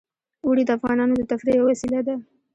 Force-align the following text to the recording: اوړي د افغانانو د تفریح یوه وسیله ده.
اوړي 0.45 0.63
د 0.65 0.69
افغانانو 0.77 1.13
د 1.17 1.23
تفریح 1.31 1.55
یوه 1.57 1.67
وسیله 1.71 1.99
ده. 2.07 2.15